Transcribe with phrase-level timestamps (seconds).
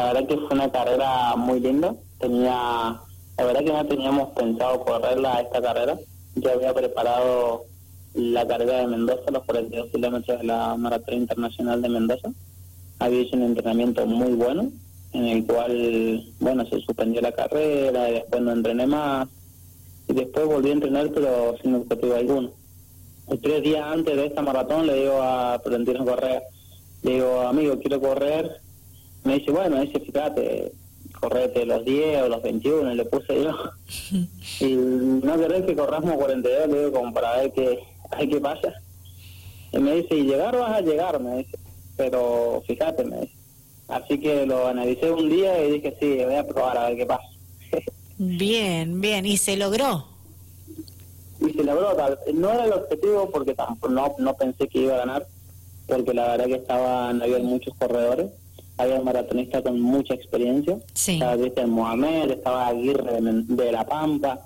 [0.00, 1.94] La verdad que fue una carrera muy linda.
[2.18, 2.98] Tenía,
[3.36, 5.98] la verdad que no teníamos pensado correrla esta carrera.
[6.36, 7.64] Yo había preparado
[8.14, 12.30] la carrera de Mendoza, los 42 kilómetros de la Maratón Internacional de Mendoza.
[12.98, 14.70] Había hecho un entrenamiento muy bueno,
[15.12, 19.28] en el cual, bueno, se suspendió la carrera y después no entrené más.
[20.08, 22.50] Y después volví a entrenar, pero sin objetivo alguno.
[23.42, 26.40] Tres días antes de esta maratón le digo a Florentino Correa,
[27.02, 28.62] le digo, amigo, quiero correr.
[29.24, 30.72] Me dice, bueno, dice, fíjate,
[31.20, 33.52] correte los 10 o los 21, le puse yo.
[34.66, 37.78] y no querés que corramos 42, le digo, como para ver qué,
[38.10, 38.72] hay qué pasa.
[39.72, 41.58] Y me dice, y llegar vas a llegar, me dice,
[41.96, 43.34] pero fíjate, me dice.
[43.88, 47.06] Así que lo analicé un día y dije, sí, voy a probar a ver qué
[47.06, 47.28] pasa.
[48.18, 50.06] bien, bien, y se logró.
[51.40, 51.96] Y se logró,
[52.34, 55.26] no era el objetivo porque tampoco no, no pensé que iba a ganar,
[55.86, 58.30] porque la verdad que estaban, había muchos corredores,
[58.80, 61.12] había maratonistas con mucha experiencia, Sí.
[61.12, 64.40] estaba Cristian Mohamed, estaba Aguirre de, La Pampa,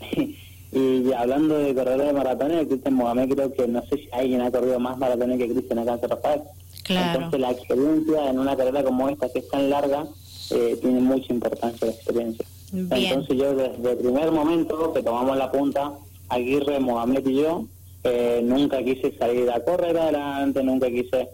[0.72, 4.50] y hablando de corredores de maratones, Cristian Mohamed creo que no sé si alguien ha
[4.50, 6.40] corrido más maratones que Cristian acá en San Rafael.
[6.82, 7.14] Claro.
[7.14, 10.06] Entonces la experiencia en una carrera como esta, que es tan larga,
[10.50, 12.44] eh, tiene mucha importancia la experiencia.
[12.72, 12.92] Bien.
[12.92, 15.92] Entonces yo desde el primer momento que tomamos la punta,
[16.28, 17.66] Aguirre, Mohamed y yo,
[18.02, 21.28] eh, nunca quise salir a correr adelante, nunca quise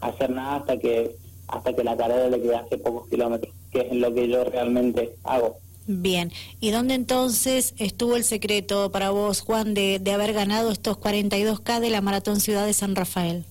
[0.00, 1.14] hacer nada hasta que
[1.48, 5.56] hasta que la carrera le quedase pocos kilómetros, que es lo que yo realmente hago.
[5.86, 10.98] Bien, ¿y dónde entonces estuvo el secreto para vos, Juan, de, de haber ganado estos
[10.98, 13.44] 42K de la Maratón Ciudad de San Rafael?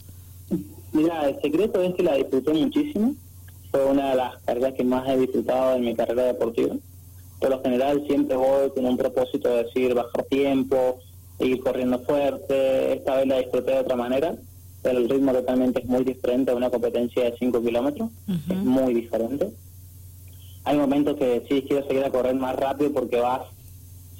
[0.94, 3.16] Mira, el secreto es que la disfruté muchísimo.
[3.72, 6.76] Fue una de las carreras que más he disfrutado en mi carrera deportiva.
[7.40, 11.00] Por lo general siempre voy con un propósito de decir bajar tiempo,
[11.40, 12.94] ir corriendo fuerte.
[12.94, 14.36] Esta vez la disfruté de otra manera,
[14.92, 18.10] el ritmo totalmente es muy diferente a una competencia de 5 kilómetros.
[18.28, 19.52] Es muy diferente.
[20.64, 23.42] Hay momentos que sí quiero seguir a correr más rápido porque vas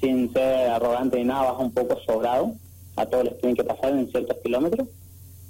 [0.00, 2.52] sin ser arrogante ni nada, vas un poco sobrado.
[2.96, 4.88] A todos les tienen que pasar en ciertos kilómetros.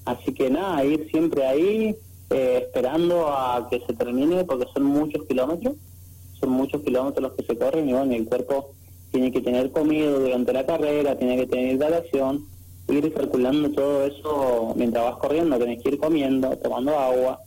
[0.05, 1.97] Así que nada, ir siempre ahí,
[2.31, 5.75] eh, esperando a que se termine, porque son muchos kilómetros,
[6.41, 8.73] son muchos kilómetros los que se corren y bueno, el cuerpo
[9.13, 12.47] tiene que tener comido durante la carrera, tiene que tener hidratación,
[12.89, 17.41] ir calculando todo eso mientras vas corriendo, tenés que ir comiendo, tomando agua,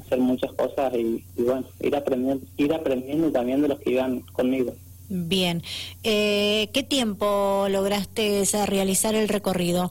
[0.00, 4.20] hacer muchas cosas y, y bueno, ir aprendiendo, ir aprendiendo también de los que iban
[4.32, 4.74] conmigo.
[5.08, 5.62] Bien,
[6.02, 9.90] eh, ¿qué tiempo lograste realizar el recorrido?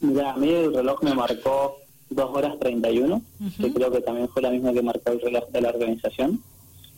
[0.00, 1.76] Mira, a mí el reloj me marcó
[2.10, 3.22] 2 horas 31,
[3.58, 3.74] que Ujú.
[3.74, 6.42] creo que también fue la misma que marcó el reloj de la organización.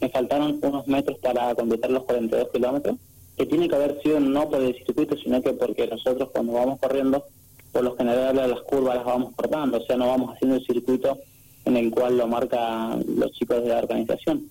[0.00, 2.96] Me faltaron unos metros para completar los 42 kilómetros,
[3.40, 6.78] que tiene que haber sido no por el circuito, sino que porque nosotros cuando vamos
[6.78, 7.24] corriendo,
[7.72, 11.16] por lo general las curvas las vamos cortando, o sea, no vamos haciendo el circuito
[11.64, 14.42] en el cual lo marcan los chicos de la organización.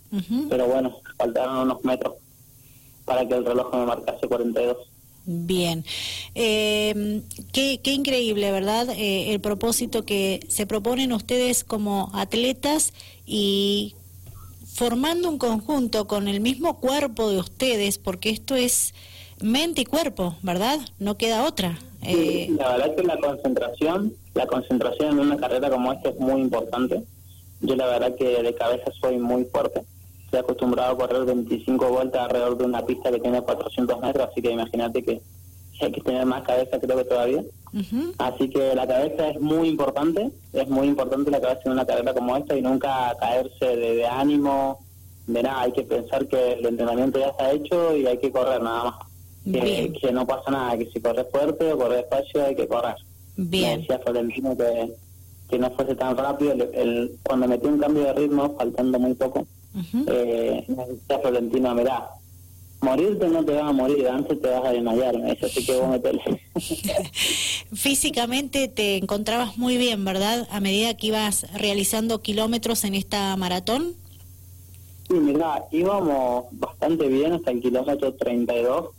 [0.50, 2.16] Pero bueno, faltaron unos metros
[3.06, 4.78] para que el reloj me marcase 42.
[5.26, 5.86] Bien,
[6.34, 7.22] Eh,
[7.54, 8.90] qué, qué increíble, ¿verdad?
[8.90, 12.94] Eh, el propósito que se proponen ustedes como atletas
[13.28, 13.94] y
[14.80, 18.94] formando un conjunto con el mismo cuerpo de ustedes, porque esto es
[19.42, 20.80] mente y cuerpo, ¿verdad?
[21.00, 21.78] No queda otra.
[22.02, 26.18] Sí, Eh, la verdad que la concentración, la concentración en una carrera como esta es
[26.18, 27.04] muy importante.
[27.60, 29.82] Yo la verdad que de cabeza soy muy fuerte.
[30.24, 34.42] Estoy acostumbrado a correr 25 vueltas alrededor de una pista que tiene 400 metros, así
[34.42, 35.22] que imagínate que
[35.86, 37.44] hay que tener más cabeza creo que todavía.
[38.18, 42.14] Así que la cabeza es muy importante, es muy importante la cabeza en una carrera
[42.14, 44.80] como esta y nunca caerse de, de ánimo,
[45.28, 48.62] de nada, hay que pensar que el entrenamiento ya está hecho y hay que correr
[48.62, 48.96] nada más.
[49.46, 52.96] Que, que no pasa nada, que si corres fuerte o corres despacio hay que correr.
[53.38, 54.94] Me Bien, decía Florentino que,
[55.50, 59.14] que no fuese tan rápido, el, el- cuando metí un cambio de ritmo, faltando muy
[59.14, 60.06] poco, ujú.
[60.08, 62.10] eh, me decía Florentino, mirá,
[62.82, 65.76] morirte no te vas a morir, antes te vas a desmayar, me dice, así que
[65.76, 66.22] vos metele.
[67.74, 70.48] Físicamente te encontrabas muy bien, ¿verdad?
[70.52, 73.94] A medida que ibas realizando kilómetros en esta maratón.
[75.08, 78.90] Sí, mira, íbamos bastante bien hasta el kilómetro 32,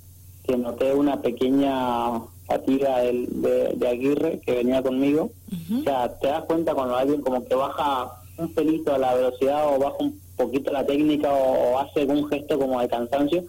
[0.45, 5.31] que noté una pequeña fatiga de, de Aguirre que venía conmigo.
[5.81, 9.73] O sea, te das cuenta cuando alguien como que baja un pelito a la velocidad
[9.73, 13.45] o baja un poquito la técnica o, o hace algún gesto como de cansancio,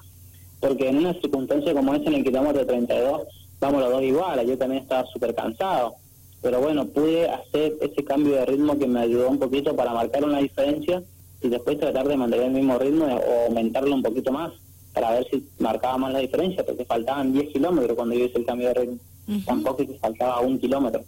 [0.61, 3.23] porque en una circunstancia como esa en el kilómetro 32
[3.59, 5.95] vamos los dos igual, yo también estaba súper cansado,
[6.41, 10.23] pero bueno, pude hacer ese cambio de ritmo que me ayudó un poquito para marcar
[10.23, 11.03] una diferencia
[11.41, 14.53] y después tratar de mantener el mismo ritmo o aumentarlo un poquito más
[14.93, 18.45] para ver si marcaba más la diferencia, porque faltaban 10 kilómetros cuando yo hice el
[18.45, 18.97] cambio de ritmo,
[19.45, 21.03] tampoco es que faltaba un kilómetro.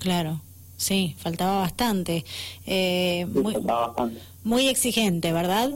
[0.00, 0.40] Claro.
[0.76, 2.24] Sí, faltaba bastante.
[2.64, 4.20] Eh, muy, faltaba bastante.
[4.44, 5.72] Muy exigente, ¿verdad?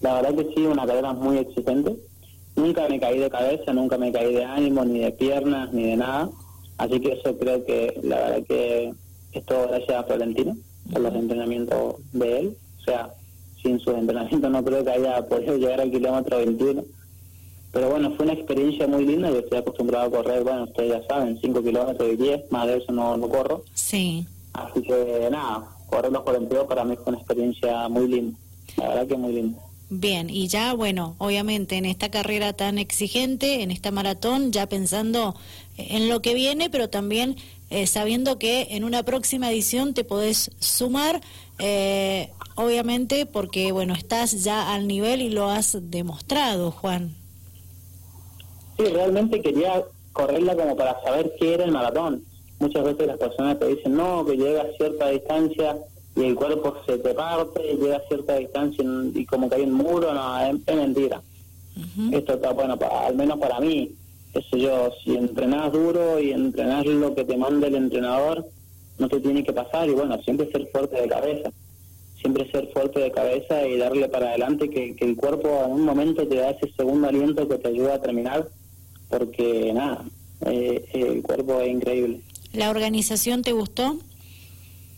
[0.00, 1.96] La verdad que sí, una carrera muy exigente.
[2.60, 5.96] Nunca me caí de cabeza, nunca me caí de ánimo, ni de piernas, ni de
[5.96, 6.28] nada.
[6.76, 8.92] Así que eso creo que la verdad que
[9.32, 10.56] esto gracias a Florentino,
[10.92, 12.56] por los entrenamientos de él.
[12.80, 13.14] O sea,
[13.62, 16.84] sin sus entrenamientos no creo que haya podido llegar al kilómetro 21.
[17.72, 19.30] Pero bueno, fue una experiencia muy linda.
[19.30, 22.76] Yo estoy acostumbrado a correr, bueno, ustedes ya saben, 5 kilómetros y 10, más de
[22.78, 23.64] eso no, no corro.
[23.72, 24.26] Sí.
[24.52, 28.38] Así que nada, correr los 42 para mí fue una experiencia muy linda.
[28.76, 29.58] La verdad que muy linda.
[29.92, 35.34] Bien, y ya, bueno, obviamente en esta carrera tan exigente, en esta maratón, ya pensando
[35.76, 37.36] en lo que viene, pero también
[37.70, 41.20] eh, sabiendo que en una próxima edición te podés sumar,
[41.58, 47.16] eh, obviamente porque, bueno, estás ya al nivel y lo has demostrado, Juan.
[48.78, 49.82] Sí, realmente quería
[50.12, 52.22] correrla como para saber qué era el maratón.
[52.60, 55.76] Muchas veces las personas te dicen, no, que llega a cierta distancia
[56.16, 58.84] y el cuerpo se te parte y llega a cierta distancia
[59.14, 61.22] y como que hay un muro, no, es, mentira.
[62.12, 63.92] Esto está bueno, al menos para mí,
[64.34, 68.46] eso yo, si entrenás duro y entrenás lo que te manda el entrenador,
[68.98, 71.50] no te tiene que pasar y bueno, siempre ser fuerte de cabeza,
[72.20, 76.26] siempre ser fuerte de cabeza y darle para adelante que, el cuerpo en un momento
[76.26, 78.48] te da ese segundo aliento que te ayuda a terminar,
[79.08, 80.04] porque nada,
[80.46, 82.20] eh, el cuerpo es increíble.
[82.52, 83.96] ¿La organización te gustó?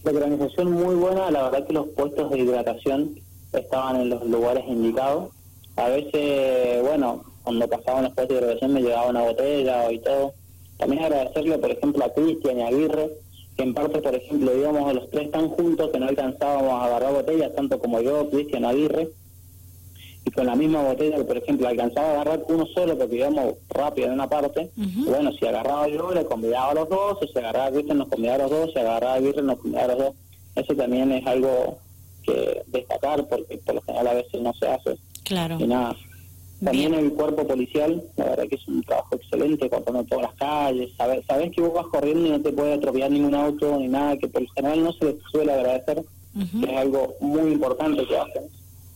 [0.05, 3.15] La organización muy buena, la verdad que los puestos de hidratación
[3.53, 5.31] estaban en los lugares indicados.
[5.77, 10.35] A veces, bueno, cuando pasaban los puestos de hidratación me llegaba una botella y todo.
[10.77, 13.11] También agradecerle, por ejemplo, a Cristian y a Aguirre,
[13.57, 17.13] que en parte, por ejemplo, íbamos los tres tan juntos que no alcanzábamos a agarrar
[17.13, 19.09] botellas, tanto como yo, Cristian, Aguirre,
[20.25, 23.55] y con la misma botella que, por ejemplo, alcanzaba a agarrar uno solo porque íbamos
[23.71, 27.39] rápido en una parte, bueno, si agarraba yo, le convidaba a los dos, o si
[27.39, 30.15] agarraba a nos convidaba a los dos, si agarraba a nos convidaba a los dos.
[30.55, 31.79] Eso también es algo
[32.25, 34.97] que destacar porque por lo general a veces no se hace.
[35.25, 35.57] Claro.
[35.59, 35.97] Y nada.
[36.63, 40.91] También el cuerpo policial, la verdad que es un trabajo excelente, cortando todas las calles,
[40.97, 44.17] sabes, sabes que vos vas corriendo y no te puede atropellar ningún auto ni nada,
[44.17, 46.05] que por lo general no se les suele agradecer,
[46.61, 48.45] que es algo muy importante que hacen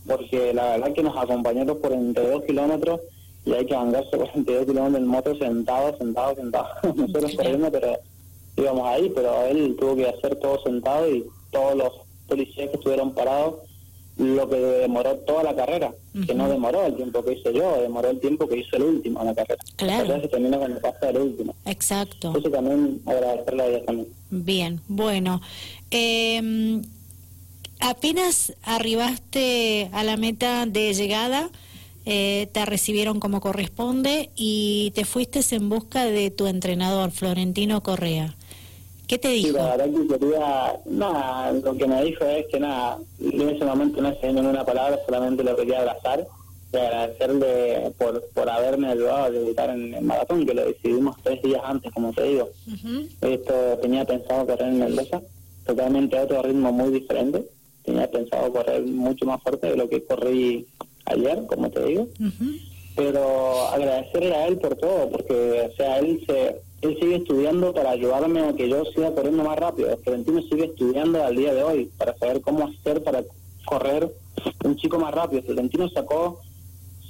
[0.07, 3.01] porque la verdad que nos acompañaron por entre dos kilómetros
[3.45, 6.67] y hay que entre dos kilómetros en moto sentado, sentado, sentado.
[6.95, 7.99] Nosotros corriendo, pero
[8.57, 11.93] íbamos ahí, pero él tuvo que hacer todo sentado y todos los
[12.27, 13.55] policías que estuvieron parados,
[14.17, 15.93] lo que demoró toda la carrera,
[16.27, 19.21] que no demoró el tiempo que hice yo, demoró el tiempo que hizo el último
[19.21, 19.63] en la carrera.
[19.77, 20.09] Claro.
[20.09, 21.55] La se termina cuando pasa el último.
[21.67, 22.35] Exacto.
[22.37, 24.09] Eso también agradecerle a ella también.
[24.31, 25.43] Bien, bueno.
[25.91, 26.81] Eh,
[27.81, 31.51] apenas arribaste a la meta de llegada,
[32.05, 38.37] eh, te recibieron como corresponde y te fuiste en busca de tu entrenador, Florentino Correa.
[39.09, 39.49] ¿Qué te dijo?
[39.49, 43.65] Sí, la verdad que quería, nada, lo que me dijo es que nada, en ese
[43.65, 46.27] momento no se una palabra, solamente lo quería abrazar
[46.73, 51.41] y agradecerle por, por haberme ayudado a debutar en el maratón, que lo decidimos tres
[51.43, 52.51] días antes, como te digo.
[53.21, 55.23] Esto tenía pensado correr en Mendoza,
[55.65, 57.47] totalmente otro ritmo muy diferente
[57.87, 60.67] tenía pensado correr mucho más fuerte de lo que corrí
[61.07, 62.09] ayer, como te digo.
[62.95, 67.91] Pero agradecerle a él por todo, porque, o sea, él se él sigue estudiando para
[67.91, 69.97] ayudarme a que yo siga corriendo más rápido.
[70.05, 73.25] Florentino sigue estudiando al día de hoy para saber cómo hacer para
[73.65, 74.13] correr
[74.65, 75.43] un chico más rápido.
[75.43, 76.41] Florentino sacó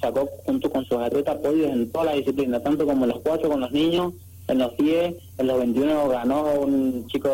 [0.00, 3.48] sacó junto con sus atletas podios en todas las disciplinas, tanto como en los cuatro
[3.48, 4.12] con los niños,
[4.48, 7.30] en los 10, en los 21 ganó un chico,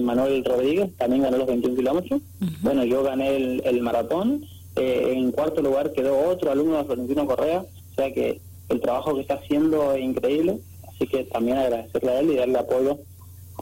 [0.00, 2.22] Manuel Rodríguez, también ganó los 21 kilómetros.
[2.62, 4.44] Bueno, yo gané el, maratón.
[4.76, 7.60] Eh, en cuarto lugar quedó otro alumno de Florentino Correa.
[7.60, 8.40] O sea que
[8.70, 10.58] el trabajo que está haciendo es increíble.
[10.88, 12.98] Así que también agradecerle a él y darle apoyo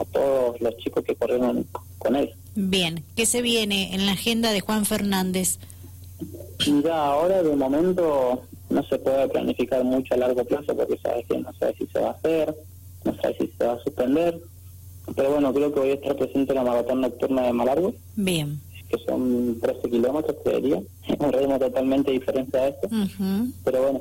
[0.00, 1.66] a todos los chicos que corrieron
[1.98, 2.32] con él.
[2.54, 5.58] Bien, ¿qué se viene en la agenda de Juan Fernández?
[6.84, 11.38] Ya ahora de momento no se puede planificar mucho a largo plazo porque sabes que
[11.38, 12.54] no sabes si se va a hacer
[13.04, 14.40] no sé si se va a suspender,
[15.14, 17.94] pero bueno, creo que voy a estar presente en la maratón nocturna de Malargo.
[18.16, 18.60] Bien.
[18.88, 20.80] Que son 13 kilómetros, creería.
[21.18, 22.88] Un ritmo totalmente diferente a esto.
[23.64, 24.00] Pero bueno,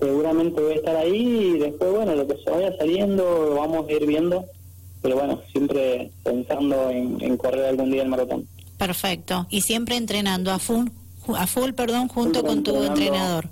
[0.00, 3.92] seguramente voy a estar ahí y después, bueno, lo que se vaya saliendo vamos a
[3.92, 4.44] ir viendo.
[5.02, 8.46] Pero bueno, siempre pensando en, correr algún día el maratón.
[8.76, 9.46] Perfecto.
[9.50, 10.88] Y siempre entrenando a full,
[11.36, 13.48] a full perdón, junto con tu entrenador.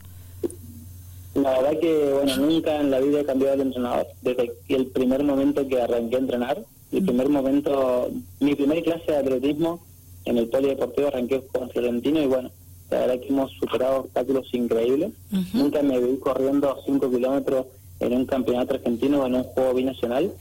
[1.36, 4.06] La verdad que, bueno, nunca en la vida he cambiado de entrenador.
[4.22, 9.18] Desde el primer momento que arranqué a entrenar, el primer momento, mi primer clase de
[9.18, 9.80] atletismo
[10.24, 12.50] en el polideportivo arranqué con Florentino y bueno,
[12.90, 15.12] la verdad que hemos superado obstáculos increíbles.
[15.52, 17.66] Nunca me vi corriendo 5 kilómetros
[18.00, 20.32] en un campeonato argentino o en un juego binacional,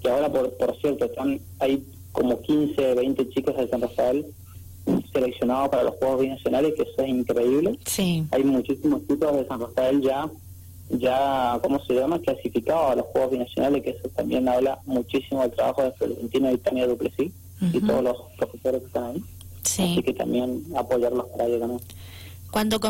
[0.00, 4.26] que ahora, por, por cierto, están hay como 15, 20 chicos de San Rafael
[5.12, 7.78] seleccionados para los Juegos Binacionales, que eso es increíble.
[7.86, 8.26] Sí.
[8.30, 10.30] Hay muchísimos chicos de San Rafael ya,
[10.90, 15.52] ya ¿cómo se llama?, clasificados a los Juegos Binacionales, que eso también habla muchísimo del
[15.52, 19.24] trabajo de Florentino y Tania Duplessis y todos los profesores que están ahí.
[19.62, 19.82] Sí.
[19.82, 21.80] Así que también apoyarlos para ello también.
[22.50, 22.80] Cuando